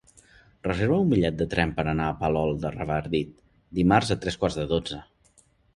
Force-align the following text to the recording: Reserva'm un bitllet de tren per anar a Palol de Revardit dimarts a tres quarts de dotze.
Reserva'm 0.67 1.03
un 1.07 1.11
bitllet 1.11 1.37
de 1.41 1.47
tren 1.51 1.75
per 1.77 1.85
anar 1.91 2.07
a 2.13 2.17
Palol 2.23 2.57
de 2.65 2.73
Revardit 2.79 3.39
dimarts 3.83 4.15
a 4.19 4.23
tres 4.27 4.43
quarts 4.45 4.63
de 4.63 4.71
dotze. 4.77 5.07